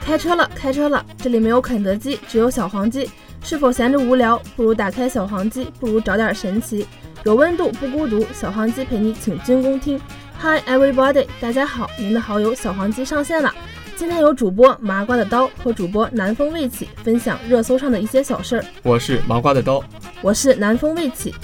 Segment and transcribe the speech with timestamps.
[0.00, 1.04] 开车了，开车了！
[1.16, 3.10] 这里没有肯德基，只有小黄鸡。
[3.42, 4.40] 是否闲着无聊？
[4.56, 6.86] 不如打开小黄鸡，不如找点神奇。
[7.24, 9.98] 有温度不孤独，小黄鸡陪你请军功听。
[10.38, 13.54] Hi everybody，大家好，您的好友小黄鸡上线了。
[13.96, 18.64] 今天有主播麻瓜的刀和主播南风未起分享热搜上的一些小事儿。
[18.82, 19.82] 我是麻瓜的刀，
[20.20, 21.34] 我是南风未起。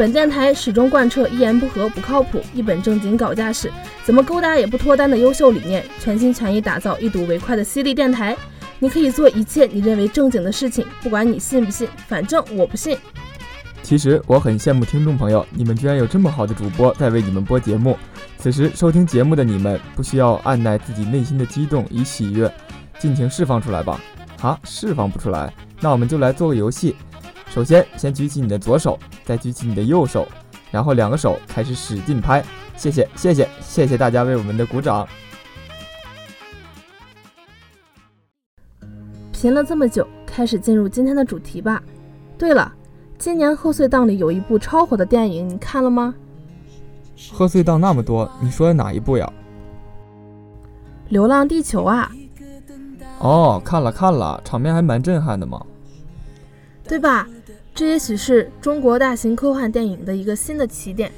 [0.00, 3.70] 本电台始终贯彻一言不合不靠谱，一本正经搞架势，
[4.02, 8.34] 怎么勾搭也不脱单的优秀理念，全心全意打造一睹为快的犀利电台。
[8.78, 12.96] 你可以做一切你认为正经的事情，不管你信不信，反正我不信。
[13.82, 17.98] 其实我很羡慕听众朋友，你们居然有这么好的主播在为你们播节目。
[18.38, 22.50] 此时收听节目的你们，不需要按耐自己内心的激动与喜悦，
[22.98, 24.00] 尽情释放出来吧。
[24.40, 26.96] 啊，释放不出来，那我们就来做个游戏。
[27.52, 28.98] 首先，先举起你的左手，
[29.30, 30.26] 再举起你的右手，
[30.72, 32.44] 然后两个手开始使劲拍。
[32.74, 35.06] 谢谢，谢谢，谢谢大家为我们的鼓掌。
[39.30, 41.80] 贫了这么久，开始进入今天的主题吧。
[42.36, 42.74] 对了，
[43.18, 46.12] 今年贺岁档里有一部超火的电影，你看了吗？
[47.32, 49.32] 贺岁档那么多，你说的哪一部呀？
[51.12, 52.10] 《流浪地球》啊。
[53.20, 55.64] 哦，看了看了，场面还蛮震撼的嘛。
[56.82, 57.28] 对吧？
[57.80, 61.10] 这也许是中国大型科幻电影的一个新的起点。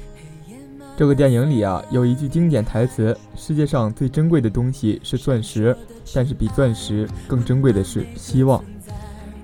[0.95, 5.75] 这个电影里啊，有一句经典台词：“世界上最珍贵的东西是钻石，
[6.15, 8.63] 但是比钻石更珍贵的是希望。”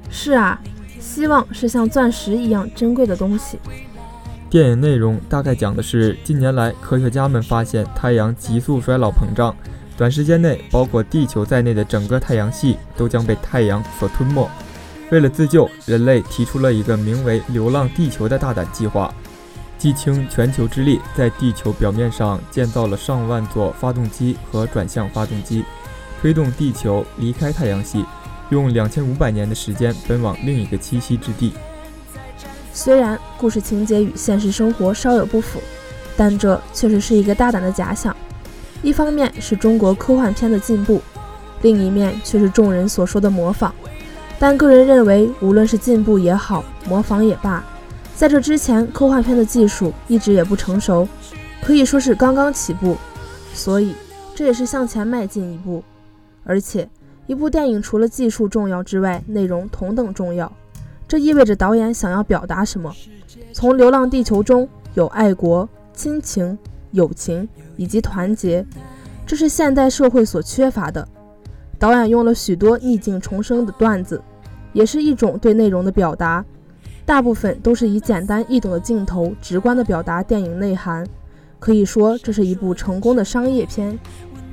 [0.09, 0.57] 是啊，
[0.97, 3.59] 希望是像钻石一样珍贵的东西。
[4.49, 9.53] 电影内容大概讲的是，近年来科学家们发现太阳急速衰老膨胀，
[9.97, 14.49] 短时间内，包括地球在内的整个太阳系都将被太阳所吞没。
[15.11, 19.11] 为了自救，人类提出了一个名为“流浪地球”的大胆计划，
[19.77, 25.65] 集倾全球之力，在地球表面上建造了上万座发动机和转向发动机，
[26.21, 28.05] 推动地球离开太阳系，
[28.49, 31.53] 用两千五百年的时间奔往另一个栖息之地。
[32.71, 35.59] 虽然故事情节与现实生活稍有不符，
[36.15, 38.15] 但这确实是一个大胆的假想。
[38.83, 41.01] 一方面是中国科幻片的进步，
[41.63, 43.73] 另一面却是众人所说的模仿。
[44.39, 47.61] 但个人认为，无论是进步也好，模仿也罢，
[48.15, 51.05] 在这之前，科幻片的技术一直也不成熟，
[51.61, 52.95] 可以说是刚刚起步。
[53.53, 53.93] 所以，
[54.33, 55.83] 这也是向前迈进一步。
[56.45, 56.89] 而且，
[57.27, 60.49] 一部电影除了技术重要之外，内容同等重要。
[61.05, 62.93] 这意味着导演想要表达什么。
[63.51, 66.57] 从《流浪地球》中有爱国、亲情、
[66.91, 68.65] 友情以及团结，
[69.25, 71.05] 这是现代社会所缺乏的。
[71.77, 74.21] 导演用了许多逆境重生的段子。
[74.73, 76.43] 也是一种对内容的表达，
[77.05, 81.05] 大部分都是以简单易懂的镜头，直观地表达电影内涵。
[81.59, 83.99] 可以说，这是一部成功的商业片，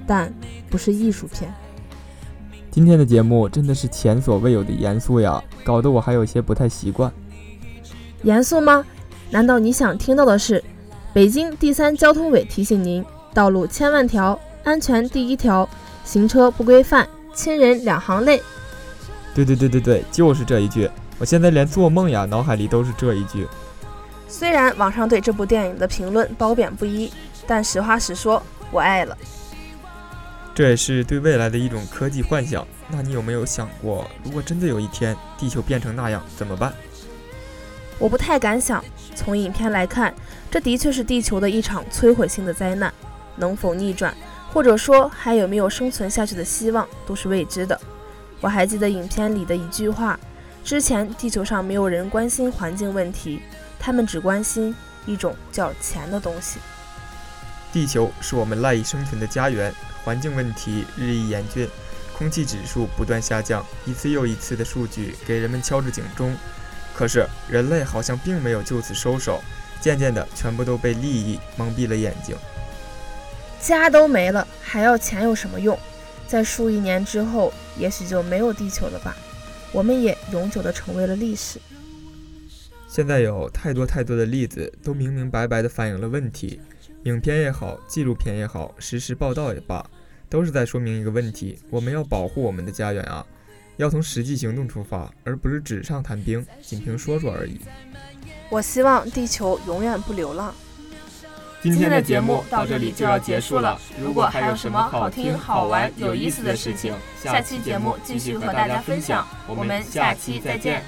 [0.06, 0.32] 但
[0.68, 1.52] 不是艺术片。
[2.70, 7.12] 今天的节目真的是前所未有的严肃呀，搞得我还有些不太习惯。
[8.22, 8.84] 严肃吗？
[9.30, 10.62] 难道你想听到的是，
[11.12, 15.68] 北京第三交通委提醒您：道路千万条，安全第一条，
[16.04, 18.42] 行车不规范，亲人两行泪。
[19.36, 20.90] 对对对对对，就是这一句。
[21.18, 23.46] 我现在连做梦呀，脑海里都是这一句。
[24.26, 27.12] 虽然网上对这部电影的评论褒贬不一，
[27.46, 29.14] 但实话实说，我爱了。
[30.54, 32.66] 这也是对未来的一种科技幻想。
[32.88, 36.72] 那你有没有想过，如果真的有一天地球变成那样，怎么办？
[37.98, 38.82] 我不太敢想。
[39.14, 40.14] 从影片来看，
[40.50, 42.90] 这的确是地球的一场摧毁性的灾难。
[43.36, 44.14] 能否逆转，
[44.50, 47.78] 或者说还有没有生存下去的希望，都是未知的。
[48.46, 50.16] 我还记得影片里的一句话：
[50.64, 53.42] 之前地球上没有人关心环境问题，
[53.76, 54.72] 他们只关心
[55.04, 56.60] 一种叫钱的东西。
[57.72, 59.74] 地球是我们赖以生存的家园，
[60.04, 61.68] 环境问题日益严峻，
[62.16, 66.32] 空气指数不断下降，一次又一次的数据给人们敲着警钟。
[66.94, 69.42] 可是人类好像并没有就此收手，
[69.80, 72.36] 渐渐的全部都被利益蒙蔽了眼睛。
[73.60, 75.76] 家都没了，还要钱有什么用？
[76.28, 79.16] 在数亿年之后，也许就没有地球了吧？
[79.72, 81.60] 我们也永久的成为了历史。
[82.88, 86.60] 现在有太多太多的例子，都明明白白的反映了问题。
[87.04, 89.84] 影片也好，纪录片也好，实时报道也罢，
[90.28, 93.26] 都是在说明一个问题：我们要保护我们的家园啊！
[93.76, 97.60] 要从实际行动出发，而不是纸上谈兵，仅凭说说而已。
[98.48, 100.54] 我希望地球永远不流浪。
[101.66, 103.76] 今天的节目到这里就要结束了。
[104.00, 109.26] 如果还有什么好听、好玩、有意思的事情，下期节目继续和大家分享。
[109.48, 110.84] 我们下期再见。